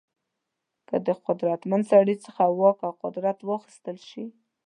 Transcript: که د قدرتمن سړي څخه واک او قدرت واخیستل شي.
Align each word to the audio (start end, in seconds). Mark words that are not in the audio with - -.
که 0.87 0.95
د 1.05 1.07
قدرتمن 1.25 1.81
سړي 1.91 2.15
څخه 2.25 2.43
واک 2.59 2.77
او 2.87 2.91
قدرت 3.03 3.37
واخیستل 3.49 3.97
شي. 4.09 4.25